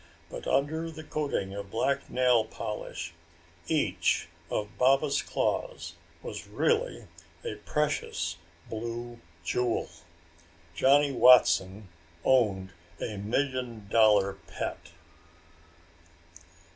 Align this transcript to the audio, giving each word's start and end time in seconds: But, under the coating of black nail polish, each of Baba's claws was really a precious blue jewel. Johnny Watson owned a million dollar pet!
But, 0.31 0.47
under 0.47 0.89
the 0.89 1.03
coating 1.03 1.53
of 1.53 1.69
black 1.69 2.09
nail 2.09 2.43
polish, 2.43 3.13
each 3.67 4.29
of 4.49 4.75
Baba's 4.79 5.21
claws 5.21 5.93
was 6.23 6.47
really 6.47 7.05
a 7.43 7.57
precious 7.67 8.37
blue 8.67 9.19
jewel. 9.43 9.89
Johnny 10.73 11.11
Watson 11.11 11.87
owned 12.25 12.73
a 12.99 13.17
million 13.17 13.87
dollar 13.89 14.37
pet! 14.47 14.89